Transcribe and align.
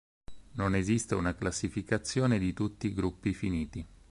Non 0.53 0.73
esiste 0.73 1.13
una 1.13 1.35
classificazione 1.35 2.39
di 2.39 2.53
tutti 2.53 2.87
i 2.87 2.93
gruppi 2.95 3.35
finiti. 3.35 3.85